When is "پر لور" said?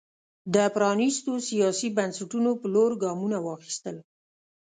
2.61-2.91